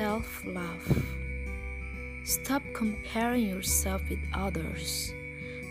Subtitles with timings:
[0.00, 1.04] Self love.
[2.24, 5.12] Stop comparing yourself with others.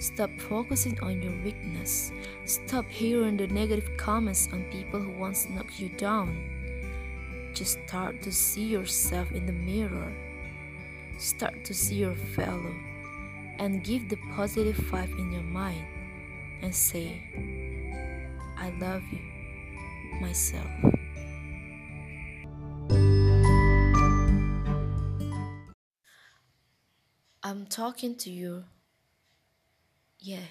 [0.00, 2.10] Stop focusing on your weakness.
[2.44, 6.34] Stop hearing the negative comments on people who once knocked you down.
[7.54, 10.12] Just start to see yourself in the mirror.
[11.18, 12.74] Start to see your fellow
[13.60, 15.86] and give the positive vibe in your mind
[16.62, 17.22] and say,
[18.58, 19.20] I love you,
[20.20, 20.96] myself.
[27.46, 28.64] I'm talking to you.
[30.18, 30.50] Yeah.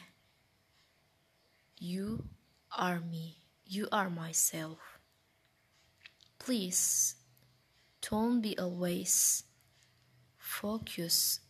[1.77, 2.23] You
[2.71, 3.35] are me.
[3.67, 4.79] You are myself.
[6.39, 7.15] Please
[7.99, 9.43] don't be always
[10.37, 11.41] focus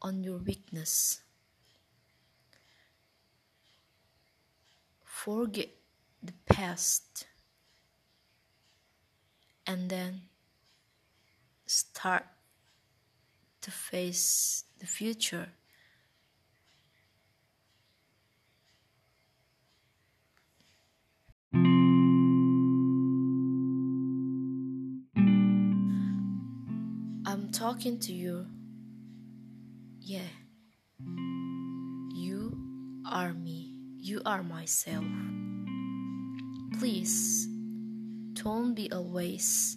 [0.00, 1.20] on your weakness.
[5.02, 5.70] Forget
[6.22, 7.26] the past
[9.66, 10.20] and then
[11.66, 12.22] start
[13.62, 15.48] to face the future.
[27.28, 28.46] I'm talking to you.
[30.00, 30.20] Yeah.
[32.14, 32.56] You
[33.10, 33.74] are me.
[33.98, 35.04] You are myself.
[36.78, 37.46] Please
[38.34, 39.76] don't be always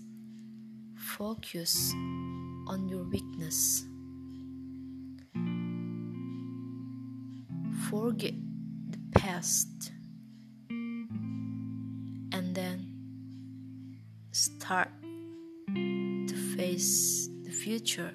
[0.96, 1.94] focus
[2.68, 3.86] on your weakness.
[7.90, 8.36] Forget
[8.92, 9.92] the past
[10.70, 12.86] and then
[14.32, 14.90] start
[15.74, 18.14] to face the future.